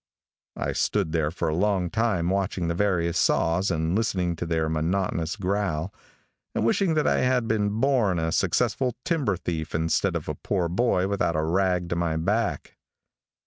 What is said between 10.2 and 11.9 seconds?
a poor boy without a rag